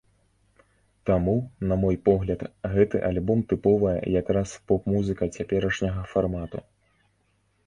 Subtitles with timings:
[1.09, 1.35] Таму,
[1.71, 2.41] на мой погляд,
[2.77, 6.59] гэты альбом тыповая як раз поп-музыка цяперашняга фармату.